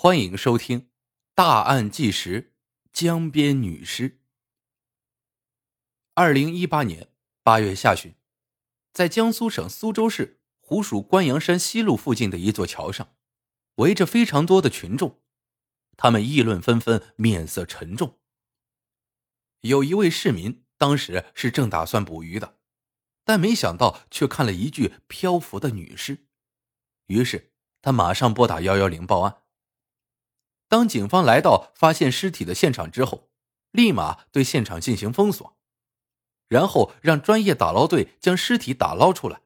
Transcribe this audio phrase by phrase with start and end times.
[0.00, 0.82] 欢迎收听
[1.34, 2.54] 《大案纪实：
[2.92, 4.10] 江边女尸》。
[6.14, 7.08] 二零一八年
[7.42, 8.14] 八月下旬，
[8.92, 13.16] 在江苏省苏州市湖属关阳山西路附近的一座桥上，
[13.74, 15.20] 围着非常多的群众，
[15.96, 18.20] 他们议论纷纷，面色沉重。
[19.62, 22.60] 有一位市民当时是正打算捕鱼的，
[23.24, 26.28] 但没想到却看了一具漂浮的女尸，
[27.08, 27.50] 于是
[27.82, 29.42] 他马上拨打幺幺零报案。
[30.68, 33.30] 当警方来到发现尸体的现场之后，
[33.70, 35.56] 立马对现场进行封锁，
[36.46, 39.40] 然后让专业打捞队将尸体打捞出来。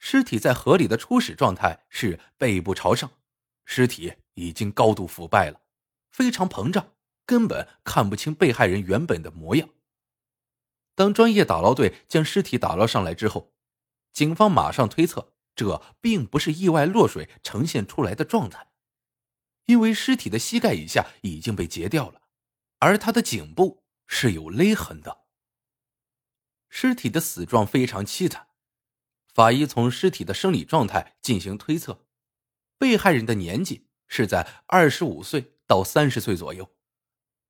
[0.00, 3.10] 尸体在河里的初始状态是背部朝上，
[3.64, 5.60] 尸体已经高度腐败了，
[6.10, 6.92] 非常膨胀，
[7.26, 9.68] 根本看不清被害人原本的模样。
[10.94, 13.52] 当专业打捞队将尸体打捞上来之后，
[14.12, 18.67] 警方马上推测，这并不是意外落水呈现出来的状态。
[19.68, 22.22] 因为尸体的膝盖以下已经被截掉了，
[22.78, 25.24] 而他的颈部是有勒痕的。
[26.70, 28.48] 尸体的死状非常凄惨，
[29.34, 32.06] 法医从尸体的生理状态进行推测，
[32.78, 36.74] 被害人的年纪是在二十五岁到三十岁左右，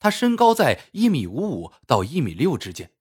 [0.01, 2.93] 她身高在一米五五到一米六之间。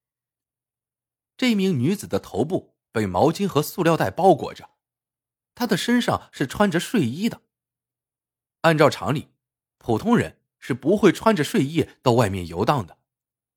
[1.35, 4.69] 这名女子的头部被毛巾和塑料袋包裹着，
[5.55, 7.41] 她的身上是穿着睡衣的。
[8.61, 9.29] 按照常理，
[9.77, 12.97] 普通人是不会穿着睡衣到外面游荡的，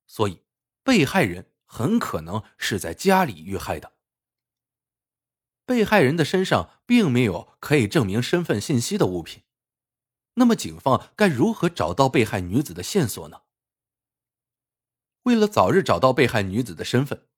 [0.07, 0.43] 所以
[0.83, 3.93] 被害人很可能是在家里遇害的。
[5.65, 9.45] 被害人的身上并没有可以证明身份信息的物品，
[10.35, 13.43] 那么警方该如何找到被害女子的线索呢？
[15.23, 17.29] 为了早日找到被害女子的身份，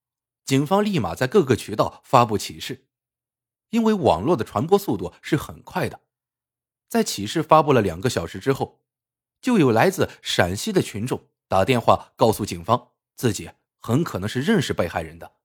[0.45, 2.87] 警方立马在各个渠道发布启事，
[3.71, 6.01] 因为网络的传播速度是很快的。
[6.93, 8.83] 在启事发布了两个小时之后，
[9.41, 15.37] 就有来自陕西的群众打电话告诉警方，自己很可能是认识被害人的。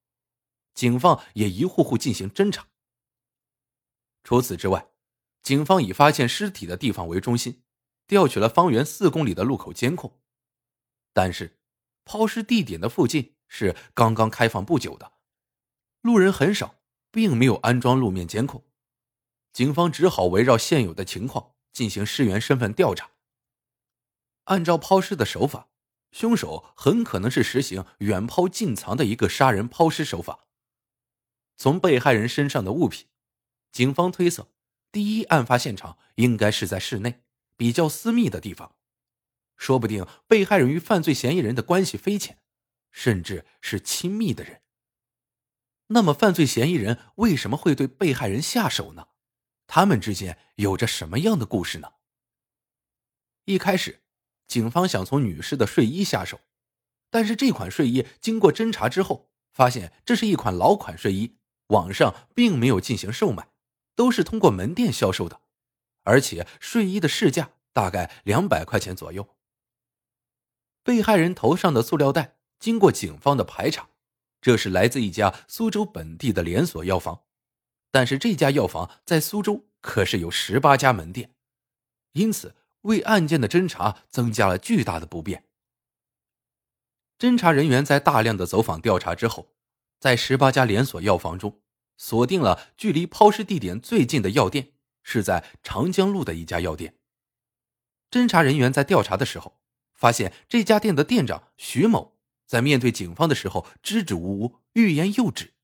[0.74, 2.68] 警方也一户户进行侦查。
[4.26, 4.90] 除此之外，
[5.42, 7.64] 警方以发现尸体的地方为中心，
[8.08, 10.20] 调取了方圆四公里的路口监控。
[11.14, 11.58] 但是，
[12.04, 15.14] 抛尸地点的附近是刚刚开放不久的，
[16.02, 16.76] 路人很少，
[17.10, 18.66] 并没有安装路面监控。
[19.58, 23.10] 警方只好围绕现有的情况进行尸源身份调查。
[24.44, 25.70] 按照抛尸的手法，
[26.12, 30.46] 凶手很可能是实行远抛近藏的一个杀人抛尸手法。
[31.56, 33.08] 从被害人身上的物品，
[33.72, 34.52] 警方推测，
[34.92, 37.24] 第一案发现场应该是在室内
[37.56, 38.76] 比较私密的地方，
[39.56, 42.38] 说不定被害人与犯罪嫌疑人的关系匪浅，
[42.92, 44.62] 甚至是亲密的人。
[45.88, 49.08] 那么，犯罪嫌疑人为什么会对被害人下手呢？
[49.68, 51.94] 他们之间有着什么样的故事呢？
[53.46, 54.02] 一开始，
[54.48, 56.40] 警方想从女士的睡衣下手，
[57.10, 63.50] 但是这款睡衣经过侦查之后，发现这是一款老款睡衣，网上并没有进行售卖，
[63.96, 65.42] 都是通过门店销售的，
[66.04, 69.36] 而且睡衣的市价大概两百块钱左右。
[70.84, 73.90] 被害人头上的塑料袋经过警方的排查，
[74.42, 77.27] 这是来自一家苏州本地的连锁药房。
[77.98, 81.34] 但是这家药房在苏州可是有十八家门店，
[82.12, 85.46] 因此为案件的侦查增加了巨大的不便。
[87.18, 89.56] 侦查人员在大量的走访调查之后，
[90.00, 91.60] 在十八家连锁药房中
[91.98, 97.00] 锁定了距离抛尸地点最近的药店，是在长江路的一家药店。
[98.12, 99.60] 侦查人员在调查的时候，
[99.96, 102.16] 发现这家店的店长徐某
[102.46, 105.56] 在面对警方的时候支支吾吾、欲言又止，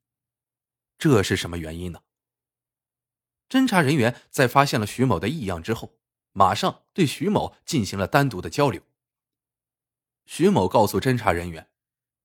[0.98, 2.02] 这是什么原因呢？
[3.54, 5.94] 侦查人员在发现了徐某的异样之后，
[6.32, 8.82] 马上对徐某进行了单独的交流。
[10.26, 11.70] 徐某告诉侦查人员，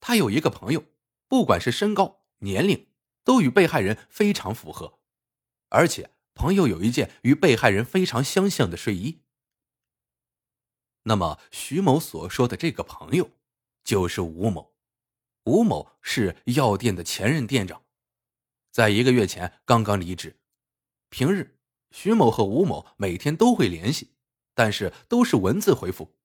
[0.01, 0.87] 他有一个朋友，
[1.29, 2.87] 不管是身高、年龄，
[3.25, 5.01] 都与被害人非常符合，
[5.69, 9.21] 而且朋友有一件与被害人非常相像的睡衣。
[11.03, 13.33] 那么，徐某所说的这个朋友，
[13.85, 14.75] 就是吴某。
[15.45, 17.83] 吴某是药店的前任店长，
[18.71, 20.38] 在一个月前刚刚离职。
[21.11, 21.59] 平日，
[21.91, 24.15] 徐某和吴某每天都会联系，
[24.55, 26.17] 但是都是文字回复。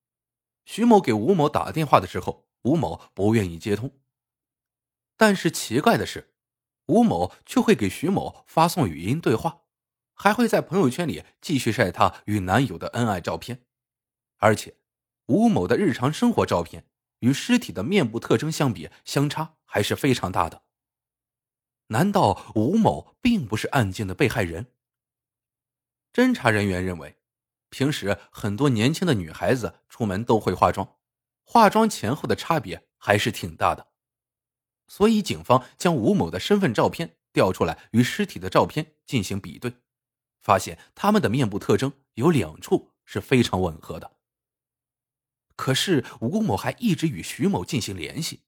[0.66, 3.92] 徐某给吴某打电话的时候，吴某不愿意接通。
[5.16, 6.34] 但是奇怪的是，
[6.88, 9.62] 吴某却会给徐某发送语音对话，
[10.14, 13.66] 还会在朋友圈里继续晒她与男友的恩爱照片。
[14.38, 14.76] 而且，
[15.28, 16.86] 吴某的日常生活照片
[17.20, 20.64] 与尸体的面部特征相比，相差还是非常大的。
[21.94, 24.66] 难道吴某并不是案件的被害人？
[26.12, 27.20] 侦查人员认为，
[27.70, 30.98] 平时很多年轻的女孩子出门都会化妆，
[31.44, 33.90] 化妆前后的差别还是挺大的。
[34.88, 39.76] 所以，警方将吴某的身份照片调出来与尸体的照片进行比对，
[40.42, 44.18] 发现他们的面部特征有两处是非常吻合的。
[45.56, 48.42] 可是，吴某还一直与徐某进行联系，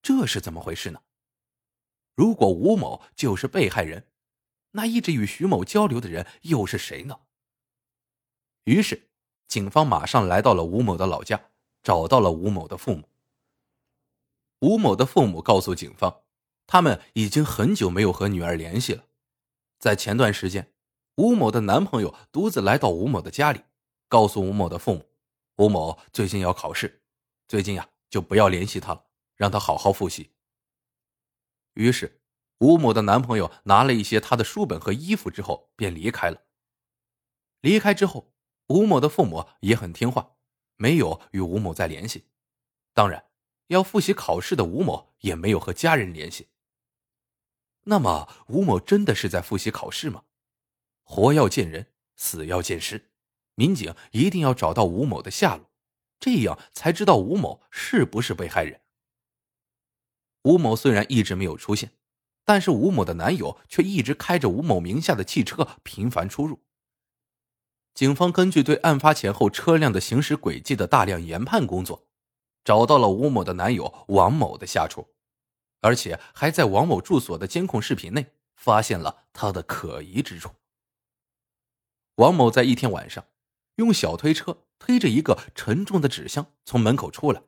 [0.00, 1.00] 这是怎么回事呢？
[2.16, 4.08] 如果吴某就是被害人，
[4.70, 7.20] 那一直与徐某交流的人又是谁呢？
[8.64, 9.10] 于是，
[9.46, 11.50] 警方马上来到了吴某的老家，
[11.82, 13.06] 找到了吴某的父母。
[14.60, 16.22] 吴某的父母告诉警方，
[16.66, 19.04] 他们已经很久没有和女儿联系了。
[19.78, 20.72] 在前段时间，
[21.16, 23.60] 吴某的男朋友独自来到吴某的家里，
[24.08, 25.04] 告诉吴某的父母，
[25.58, 27.02] 吴某最近要考试，
[27.46, 29.04] 最近呀就不要联系他了，
[29.36, 30.30] 让他好好复习。
[31.76, 32.20] 于是，
[32.58, 36.42] 吴某的男朋友拿了一些他的书本和衣服之后便离开了。
[37.60, 38.34] 离开之后，
[38.66, 40.36] 吴某的父母也很听话，
[40.76, 42.26] 没有与吴某再联系。
[42.92, 43.22] 当然。
[43.68, 46.50] 要复习考试的吴某也没有和家人联系。
[47.82, 50.22] 那么，吴某真的是在复习考试吗？
[51.02, 53.10] 活要见人，死要见尸，
[53.56, 55.68] 民警一定要找到吴某的下落，
[56.20, 58.80] 这样才知道吴某是不是被害人。
[60.46, 61.90] 吴某虽然一直没有出现，
[62.44, 66.60] 但是吴某的男友却一直开着吴某名下的汽车频繁出入。
[67.94, 72.06] 警方根据对案发前后车辆的行驶轨迹的大量研判工作。
[72.64, 75.14] 找到了吴某的男友王某的下处，
[75.82, 80.50] 而且还在王某住所的监控视频内发现了他的可疑之处。
[82.16, 83.24] 王某在一天晚上，
[83.76, 87.40] 用小推车推着一个沉重的纸箱从门口出来，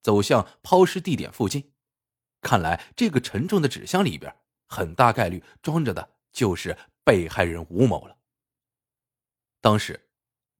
[0.00, 1.73] 走向抛尸地点附近。
[2.44, 4.32] 看来，这个沉重的纸箱里边
[4.66, 8.18] 很大概率装着的就是被害人吴某了。
[9.62, 10.08] 当时，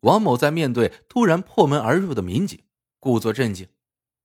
[0.00, 2.64] 王某在面对突然破门而入的民警，
[2.98, 3.68] 故作镇静。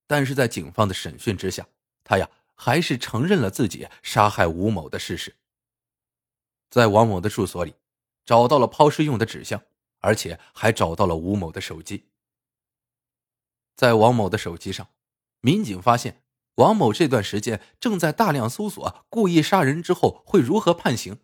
[0.08, 1.68] 但是在警方的审讯之下，
[2.04, 5.36] 他呀还是承认了自己杀害吴某的事实。
[6.70, 7.76] 在王某的住所里，
[8.26, 9.62] 找到了抛尸用的纸箱，
[10.00, 12.08] 而且还找到了吴某的手机。
[13.76, 14.88] 在王某的手机上，
[15.42, 16.24] 民警发现
[16.60, 21.20] 王某这段时间正在大量搜索故意杀人之后会如何判刑，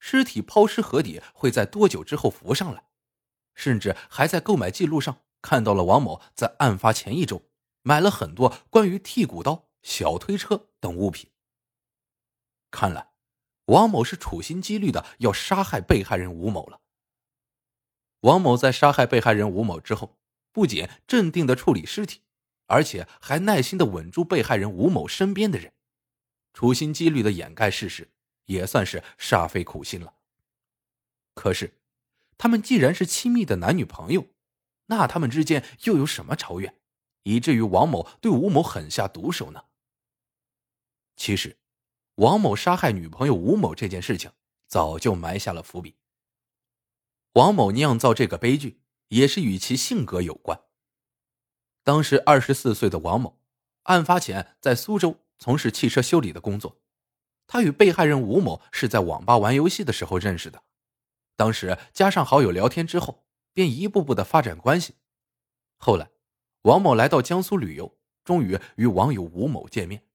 [0.00, 2.84] 尸体抛尸河底会在多久之后浮上来，
[3.54, 7.42] 甚至还在购买记录上看到了王某在案发前一周。
[7.84, 11.30] 买了很多关于剔骨刀、小推车等物品。
[12.70, 13.10] 看来，
[13.66, 16.80] 王某是处心积虑的要杀害被害人吴某了。
[18.20, 20.16] 王某在杀害被害人吴某之后，
[20.52, 22.20] 不仅镇定的处理尸体，
[22.66, 25.72] 而且还耐心的稳住被害人吴某身边的人，
[26.52, 28.10] 处心积虑的掩盖事实，
[28.46, 30.14] 也算是煞费苦心了。
[31.34, 31.78] 可是，
[32.36, 34.28] 他们既然是亲密的男女朋友，
[34.86, 36.78] 那他们之间又有什么仇怨？
[37.22, 39.64] 以至于王某对吴某狠下毒手呢？
[41.16, 41.56] 其实，
[42.16, 44.32] 王某杀害女朋友吴某这件事情
[44.66, 45.96] 早就埋下了伏笔。
[47.34, 50.60] 王某酿造这个悲剧也是与其性格有关。
[51.84, 53.40] 当时二十四岁的王某，
[53.84, 56.80] 案发前在苏州从事汽车修理的工作。
[57.46, 60.62] 他与被害人吴某是在网吧玩游戏的时候认识的，
[61.36, 64.94] 当时加上好友聊天之后，便一步步的发展关系。
[65.76, 66.10] 后来。
[66.62, 70.06] 王某来到江苏旅游，终于与网友吴某见面。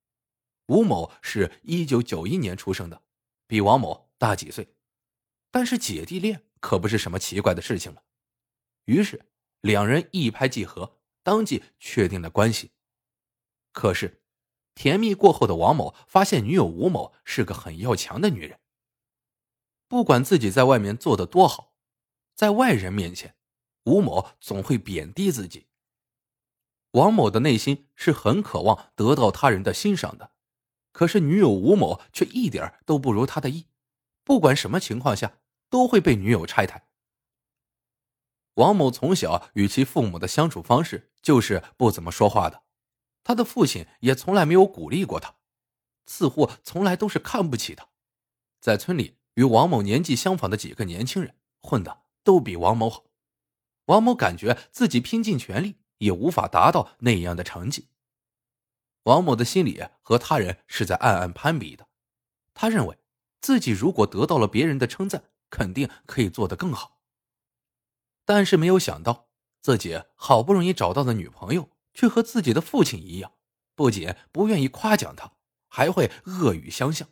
[0.67, 3.01] 吴某是一九九一年出生的，
[3.47, 4.69] 比王某大几岁，
[5.51, 8.01] 但是姐弟恋可不是什么奇怪的事情了。
[8.85, 9.25] 于是
[9.59, 10.96] 两人一拍即合，
[11.27, 12.71] 当即确定了关系。
[13.73, 14.21] 可是，
[14.75, 18.61] 甜蜜过后的王某发现女友吴某是个很要强的女人，
[19.89, 21.73] 不管自己在外面做的多好，
[22.33, 23.35] 在外人面前，
[23.83, 25.67] 吴某总会贬低自己。
[26.91, 30.31] 王某的内心是很渴望得到他人的欣赏的，
[30.93, 33.67] 可是女友吴某却一点都不如他的意，
[34.23, 36.87] 不管什么情况下都会被女友拆台。
[38.53, 42.63] 王某从小与其父母的相处方式就是不怎么说话的，
[43.25, 45.35] 他的父亲也从来没有鼓励过他，
[46.05, 47.89] 似乎从来都是看不起他。
[48.61, 53.03] 在村里与王某年纪相仿的几个年轻人混的都比王某好，
[53.87, 55.75] 王某感觉自己拼尽全力。
[55.99, 57.87] 也无法达到那样的成绩。
[59.05, 61.87] 王某的心里和他人是在暗暗攀比的，
[62.53, 62.99] 他认为
[63.41, 67.01] 自己如果得到了别人的称赞，肯定可以做得更好。
[68.25, 69.26] 但是没有想到，
[69.67, 73.33] 自己好不容易找到的女朋友，却和自己的父亲一样，
[73.75, 75.33] 不仅不愿意夸奖他，
[75.67, 77.09] 还会恶语相向。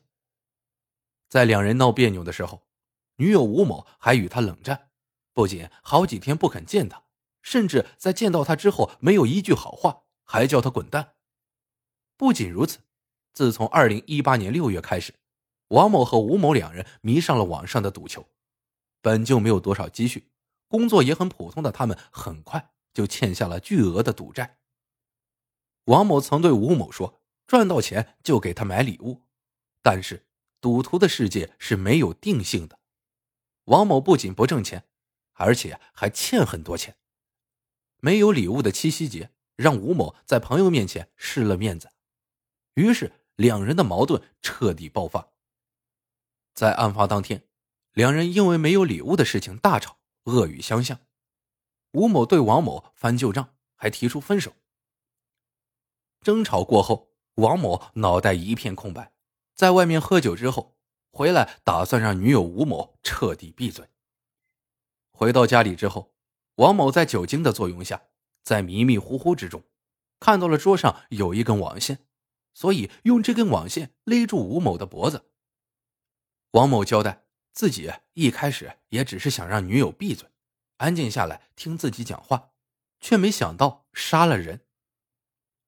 [1.27, 2.65] 在两人闹别扭的时候，
[3.17, 4.91] 女友吴某还与他冷战，
[5.33, 7.03] 不仅好几天不肯见他，
[7.41, 11.15] 甚至在见到他之后没有一句好话，还叫他滚蛋。
[12.15, 12.79] 不仅如此，
[13.33, 15.13] 自从二零一八年六月开始，
[15.67, 18.25] 王某和吴某两人迷上了网上的赌球。
[19.01, 20.31] 本就没有多少积蓄，
[20.75, 24.58] 工作也很普通的他们，很快就欠下了巨额的赌债。
[25.86, 29.22] 王某曾对吴某说：“赚到钱就给他买礼物。”
[29.82, 30.27] 但是，
[30.60, 32.77] 赌徒的世界是没有定性的。
[33.65, 34.84] 王某不仅不挣钱，
[35.32, 36.98] 而且还欠很多钱。
[38.01, 41.89] 没有礼物的七夕节，让吴某在朋友面前失了面子，
[42.74, 45.29] 于是两人的矛盾彻底爆发。
[46.53, 47.48] 在案发当天。
[47.94, 51.00] 两人因为没有礼物的事情大吵，恶语相向。
[51.94, 54.53] 吴某对王某翻旧账，还提出分手。
[56.22, 59.13] 争吵过后，王某脑袋一片空白，
[59.53, 60.77] 在外面喝酒之后
[61.12, 63.88] 回来，打算让女友吴某彻底闭嘴。
[65.12, 66.13] 回到家里之后，
[66.55, 68.10] 王某在酒精的作用下，
[68.44, 69.63] 在迷迷糊糊之中，
[70.20, 72.05] 看到了桌上有一根网线，
[72.53, 75.32] 所以用这根网线勒住吴某的脖子。
[76.51, 77.25] 王某交代。
[77.55, 80.29] 自己一开始也只是想让女友闭嘴，
[80.75, 82.51] 安静下来听自己讲话，
[83.00, 84.59] 却没想到杀了人。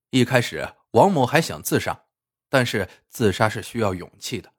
[0.09, 2.07] 一开始王某还想自杀，
[2.49, 4.51] 但是自杀是需要勇气的。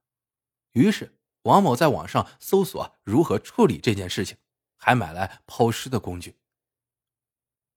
[0.72, 4.38] 于是王某在网上搜索如何处理这件事情，
[4.74, 6.38] 还买来抛尸的工具。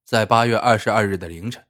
[0.05, 1.67] 在八月二十二日的凌晨，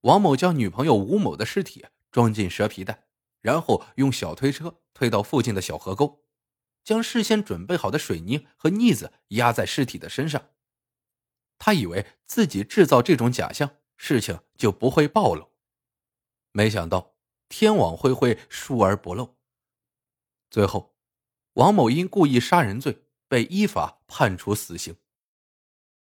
[0.00, 3.04] 王某将女朋友吴某的尸体装进蛇皮袋，
[3.42, 6.19] 然后用小推车推到附近的小河沟。
[6.82, 10.50] 将事先准备好的水泥和腻子压在尸体的身上，
[11.58, 15.50] 他以为自己制造这种假象，事情就不会暴露。
[16.52, 17.14] 没想到
[17.48, 19.36] 天网恢恢，疏而不漏。
[20.50, 20.96] 最后，
[21.54, 24.96] 王某因故意杀人罪被依法判处死刑。